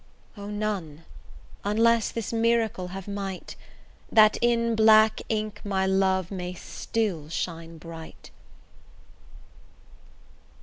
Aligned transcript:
O! 0.35 0.47
none, 0.47 1.05
unless 1.63 2.09
this 2.11 2.33
miracle 2.33 2.87
have 2.87 3.07
might, 3.07 3.55
That 4.11 4.35
in 4.41 4.73
black 4.73 5.21
ink 5.29 5.61
my 5.63 5.85
love 5.85 6.31
may 6.31 6.55
still 6.55 7.29
shine 7.29 7.77
bright. 7.77 8.31